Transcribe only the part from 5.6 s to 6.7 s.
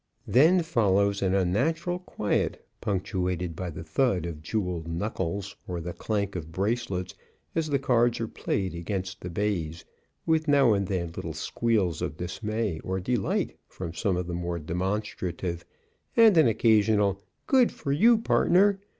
or the clank of